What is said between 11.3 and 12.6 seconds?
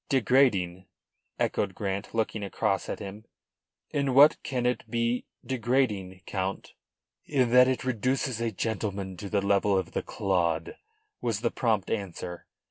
the prompt answer.